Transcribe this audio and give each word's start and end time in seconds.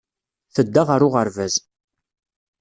Tedda 0.53 0.81
ɣer 0.87 1.01
uɣerbaz. 1.07 1.55